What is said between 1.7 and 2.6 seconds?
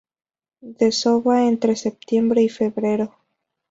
septiembre y